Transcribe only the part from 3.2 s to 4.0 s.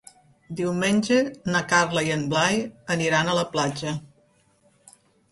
a la platja.